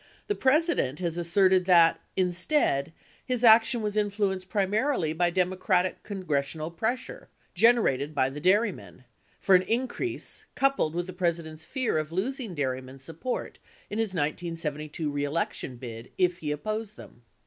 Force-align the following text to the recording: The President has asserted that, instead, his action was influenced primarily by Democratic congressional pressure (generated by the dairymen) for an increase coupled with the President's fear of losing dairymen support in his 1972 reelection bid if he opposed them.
The 0.25 0.33
President 0.33 0.97
has 0.97 1.15
asserted 1.15 1.65
that, 1.65 1.99
instead, 2.15 2.91
his 3.23 3.43
action 3.43 3.83
was 3.83 3.95
influenced 3.95 4.49
primarily 4.49 5.13
by 5.13 5.29
Democratic 5.29 6.01
congressional 6.01 6.71
pressure 6.71 7.29
(generated 7.53 8.15
by 8.15 8.29
the 8.31 8.39
dairymen) 8.39 9.03
for 9.39 9.53
an 9.53 9.61
increase 9.61 10.45
coupled 10.55 10.95
with 10.95 11.05
the 11.05 11.13
President's 11.13 11.65
fear 11.65 11.99
of 11.99 12.11
losing 12.11 12.55
dairymen 12.55 12.97
support 12.97 13.59
in 13.91 13.99
his 13.99 14.15
1972 14.15 15.11
reelection 15.11 15.75
bid 15.75 16.11
if 16.17 16.39
he 16.39 16.51
opposed 16.51 16.97
them. 16.97 17.21